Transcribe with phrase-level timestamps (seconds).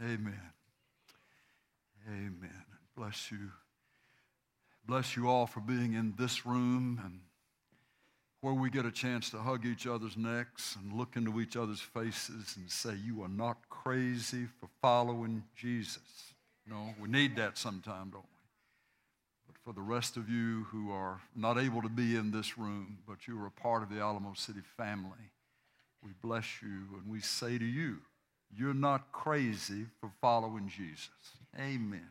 [0.00, 0.40] Amen.
[2.08, 2.64] Amen.
[2.96, 3.50] Bless you.
[4.86, 7.20] Bless you all for being in this room and
[8.40, 11.80] where we get a chance to hug each other's necks and look into each other's
[11.80, 15.98] faces and say, You are not crazy for following Jesus.
[16.64, 19.48] No, we need that sometime, don't we?
[19.48, 22.98] But for the rest of you who are not able to be in this room,
[23.06, 25.32] but you are a part of the Alamo City family,
[26.04, 27.98] we bless you and we say to you,
[28.56, 31.10] You're not crazy for following Jesus.
[31.58, 32.10] Amen.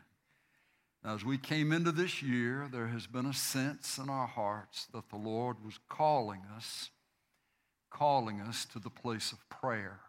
[1.04, 4.86] Now, as we came into this year, there has been a sense in our hearts
[4.92, 6.90] that the Lord was calling us,
[7.90, 10.00] calling us to the place of prayer.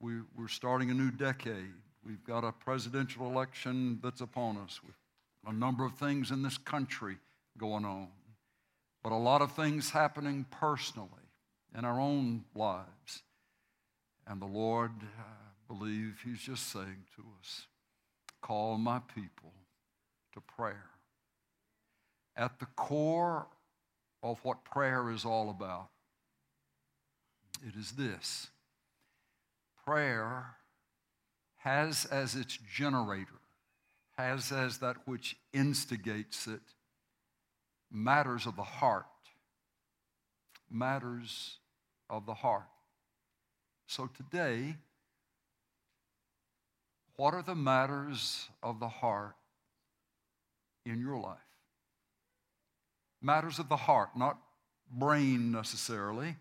[0.00, 1.72] We, we're starting a new decade.
[2.04, 4.80] We've got a presidential election that's upon us
[5.46, 7.16] a number of things in this country
[7.58, 8.08] going on,
[9.02, 11.08] but a lot of things happening personally
[11.76, 12.88] in our own lives.
[14.26, 17.66] And the Lord, I believe, He's just saying to us,
[18.40, 19.52] call my people
[20.32, 20.90] to prayer.
[22.36, 23.46] At the core
[24.22, 25.88] of what prayer is all about,
[27.66, 28.48] it is this
[29.86, 30.56] prayer
[31.58, 33.40] has as its generator,
[34.16, 36.60] has as that which instigates it,
[37.90, 39.06] matters of the heart.
[40.70, 41.58] Matters
[42.10, 42.64] of the heart.
[43.86, 44.76] So today,
[47.16, 49.36] what are the matters of the heart
[50.84, 51.38] in your life?
[53.22, 54.38] Matters of the heart, not
[54.90, 56.36] brain necessarily,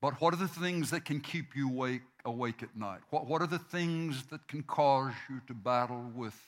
[0.00, 3.00] but what are the things that can keep you awake, awake at night?
[3.10, 6.38] What, what are the things that can cause you to battle with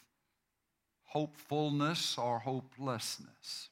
[1.05, 3.69] hopefulness or hopelessness?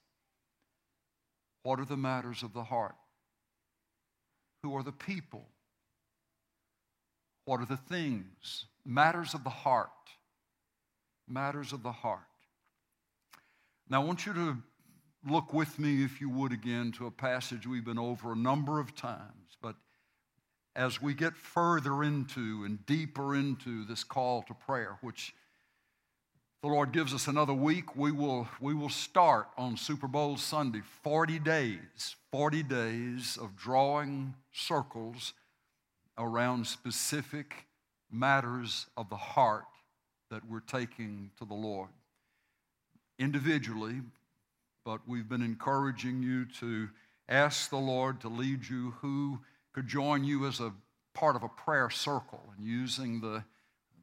[1.62, 2.94] What are the matters of the heart?
[4.66, 5.46] Who are the people
[7.46, 8.66] what are the things?
[8.84, 9.90] Matters of the heart.
[11.28, 12.20] Matters of the heart.
[13.88, 14.56] Now, I want you to
[15.28, 18.80] look with me, if you would, again to a passage we've been over a number
[18.80, 19.56] of times.
[19.62, 19.76] But
[20.74, 25.32] as we get further into and deeper into this call to prayer, which
[26.66, 30.80] the Lord gives us another week, we will, we will start on Super Bowl Sunday
[31.04, 35.32] 40 days, 40 days of drawing circles
[36.18, 37.66] around specific
[38.10, 39.66] matters of the heart
[40.32, 41.90] that we're taking to the Lord.
[43.20, 44.00] Individually,
[44.84, 46.88] but we've been encouraging you to
[47.28, 49.38] ask the Lord to lead you who
[49.72, 50.72] could join you as a
[51.14, 53.44] part of a prayer circle and using the,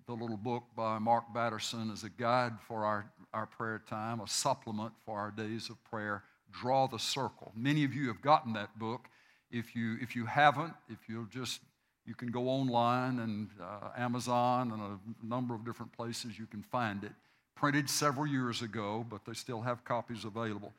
[0.06, 4.28] the little book by Mark Batterson as a guide for our, our prayer time, a
[4.28, 6.24] supplement for our days of prayer.
[6.52, 7.52] Draw the circle.
[7.56, 9.08] Many of you have gotten that book.
[9.52, 11.62] If you, if you haven't, if you'll just
[12.06, 16.62] you can go online and uh, Amazon and a number of different places you can
[16.64, 17.14] find it.
[17.56, 20.74] Printed several years ago, but they still have copies available.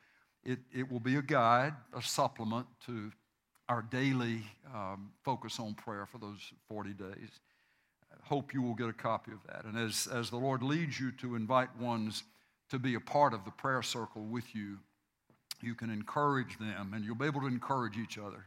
[0.44, 3.10] It, it will be a guide, a supplement to
[3.68, 4.42] our daily
[4.74, 7.30] um, focus on prayer for those 40 days.
[8.22, 9.64] Hope you will get a copy of that.
[9.64, 12.22] And as, as the Lord leads you to invite ones
[12.70, 14.78] to be a part of the prayer circle with you,
[15.60, 18.46] you can encourage them and you'll be able to encourage each other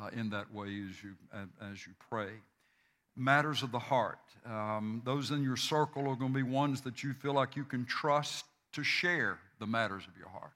[0.00, 1.14] uh, in that way as you,
[1.60, 2.30] as you pray.
[3.16, 4.18] Matters of the heart.
[4.46, 7.64] Um, those in your circle are going to be ones that you feel like you
[7.64, 10.52] can trust to share the matters of your heart.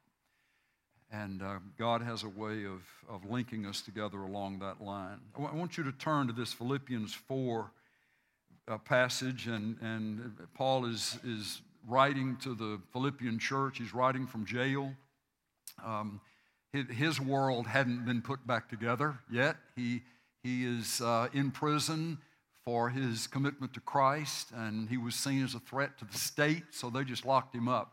[1.11, 5.19] And uh, God has a way of, of linking us together along that line.
[5.37, 7.71] I want you to turn to this Philippians 4
[8.69, 13.79] uh, passage, and, and Paul is, is writing to the Philippian church.
[13.79, 14.93] He's writing from jail.
[15.85, 16.21] Um,
[16.73, 19.57] his world hadn't been put back together yet.
[19.77, 20.03] He,
[20.43, 22.19] he is uh, in prison
[22.65, 26.63] for his commitment to Christ, and he was seen as a threat to the state,
[26.71, 27.93] so they just locked him up.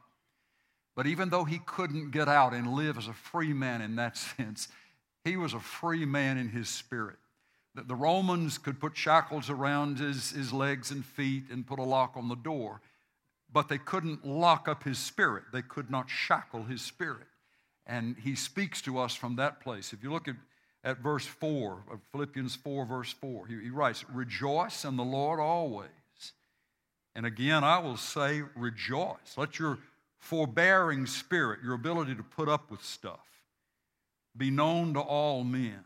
[0.96, 4.18] But even though he couldn't get out and live as a free man in that
[4.38, 4.69] sense,
[5.24, 7.18] he was a free man in his spirit.
[7.88, 12.13] The Romans could put shackles around his, his legs and feet and put a lock
[12.15, 12.81] on the door,
[13.51, 15.44] but they couldn't lock up his spirit.
[15.51, 17.27] They could not shackle his spirit.
[17.86, 19.94] And he speaks to us from that place.
[19.94, 20.36] If you look at,
[20.83, 25.39] at verse 4 of Philippians 4, verse 4, he, he writes, Rejoice in the Lord
[25.39, 25.89] always.
[27.15, 29.36] And again, I will say, rejoice.
[29.36, 29.80] Let your
[30.19, 33.25] forbearing spirit, your ability to put up with stuff,
[34.38, 35.83] be known to all men.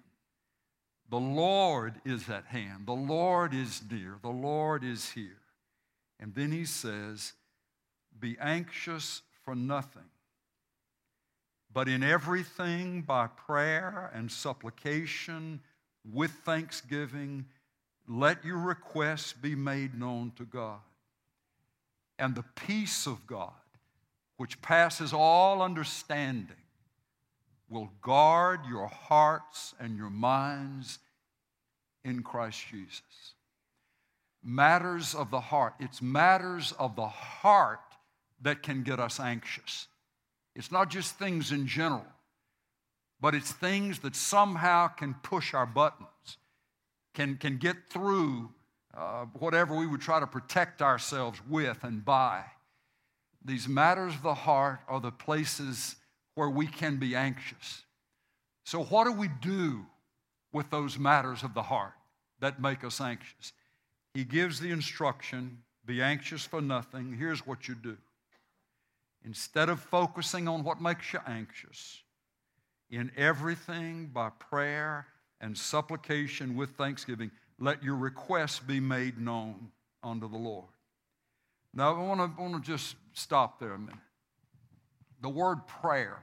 [1.10, 2.86] The Lord is at hand.
[2.86, 4.18] The Lord is near.
[4.22, 5.40] The Lord is here.
[6.20, 7.34] And then he says,
[8.20, 10.10] Be anxious for nothing,
[11.72, 15.60] but in everything by prayer and supplication
[16.12, 17.46] with thanksgiving,
[18.08, 20.80] let your requests be made known to God.
[22.20, 23.52] And the peace of God,
[24.38, 26.56] which passes all understanding,
[27.74, 31.00] will guard your hearts and your minds
[32.06, 33.34] in Christ Jesus.
[34.44, 35.74] Matters of the heart.
[35.80, 37.80] It's matters of the heart
[38.42, 39.88] that can get us anxious.
[40.56, 42.06] It's not just things in general,
[43.20, 46.38] but it's things that somehow can push our buttons,
[47.14, 48.50] can, can get through
[48.96, 52.44] uh, whatever we would try to protect ourselves with and by.
[53.44, 55.96] These matters of the heart are the places
[56.36, 57.84] where we can be anxious.
[58.66, 59.86] So, what do we do
[60.52, 61.94] with those matters of the heart
[62.40, 63.54] that make us anxious?
[64.14, 67.14] He gives the instruction be anxious for nothing.
[67.18, 67.98] Here's what you do.
[69.26, 72.02] Instead of focusing on what makes you anxious,
[72.90, 75.08] in everything by prayer
[75.42, 79.72] and supplication with thanksgiving, let your requests be made known
[80.04, 80.70] unto the Lord.
[81.74, 83.96] Now, I want to, just stop there a minute.
[85.24, 86.22] The word prayer,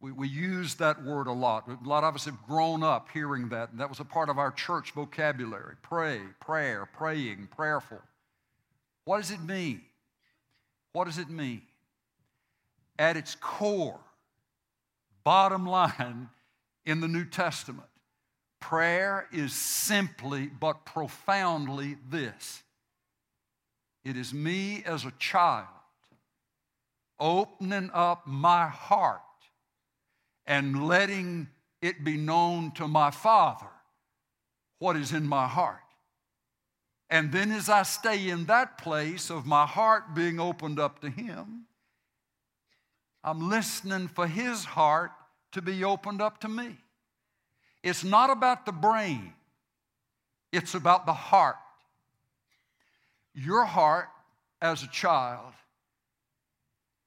[0.00, 1.68] we, we use that word a lot.
[1.68, 4.38] A lot of us have grown up hearing that, and that was a part of
[4.38, 5.74] our church vocabulary.
[5.82, 8.00] Pray, prayer, praying, prayerful.
[9.04, 9.82] What does it mean?
[10.94, 11.60] What does it mean?
[12.98, 14.00] At its core,
[15.24, 16.30] bottom line
[16.86, 17.88] in the New Testament,
[18.60, 22.62] prayer is simply but profoundly this
[24.04, 25.66] it is me as a child
[27.22, 29.20] opening up my heart
[30.44, 31.48] and letting
[31.80, 33.70] it be known to my Father
[34.80, 35.78] what is in my heart.
[37.08, 41.10] And then, as I stay in that place of my heart being opened up to
[41.10, 41.66] Him,
[43.22, 45.12] I'm listening for His heart
[45.52, 46.76] to be opened up to me.
[47.82, 49.32] It's not about the brain,
[50.50, 51.56] it's about the heart.
[53.34, 54.08] Your heart
[54.60, 55.52] as a child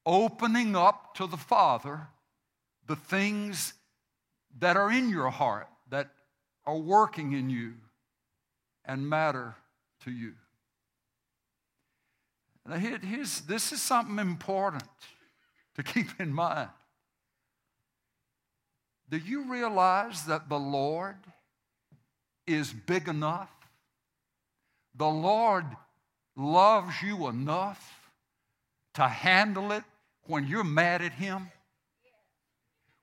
[0.06, 2.08] opening up to the Father
[2.86, 3.74] the things
[4.60, 6.10] that are in your heart, that
[6.64, 7.74] are working in you
[8.84, 9.56] and matter
[10.04, 10.32] to you.
[12.64, 14.84] Now, here's, this is something important
[15.74, 16.70] to keep in mind.
[19.08, 21.16] Do you realize that the Lord
[22.46, 23.50] is big enough?
[24.96, 25.64] The Lord
[26.36, 28.00] loves you enough
[28.94, 29.84] to handle it
[30.28, 31.50] when you're mad at Him,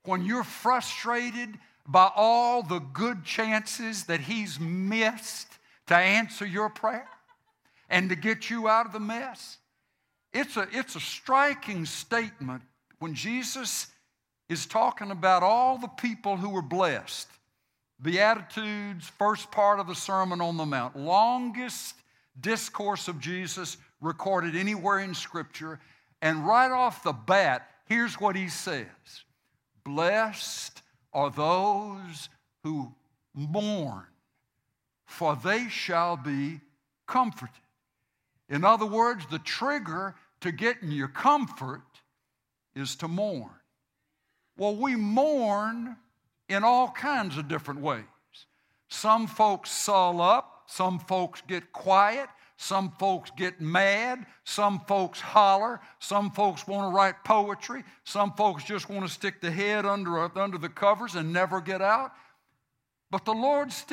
[0.06, 5.48] when you're frustrated by all the good chances that He's missed
[5.88, 7.10] to answer your prayer
[7.90, 9.58] and to get you out of the mess.
[10.34, 12.64] It's a, it's a striking statement
[13.00, 13.88] when Jesus
[14.50, 17.28] is talking about all the people who were blessed.
[18.02, 21.96] Beatitudes, first part of the Sermon on the Mount, longest
[22.40, 25.80] discourse of Jesus recorded anywhere in Scripture.
[26.24, 28.88] And right off the bat, here's what he says
[29.84, 30.82] Blessed
[31.12, 32.30] are those
[32.64, 32.96] who
[33.36, 34.06] mourn,
[35.06, 36.62] for they shall be
[37.08, 37.54] comforted.
[38.48, 41.82] In other words, the trigger to getting your comfort
[42.74, 43.52] is to mourn.
[44.58, 45.98] Well, we mourn
[46.48, 48.06] in all kinds of different ways.
[48.88, 52.30] Some folks sull up, some folks get quiet,
[52.64, 54.26] some folks get mad.
[54.46, 55.82] Some folks holler.
[56.00, 57.84] Some folks want to write poetry.
[58.06, 61.82] Some folks just want to stick the head under, under the covers and never get
[61.82, 62.14] out.
[63.12, 63.92] But the Lord still